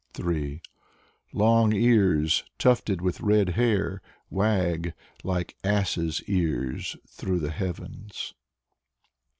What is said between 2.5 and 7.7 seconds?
Tufted with red hair, Wag Like asses' ears Through the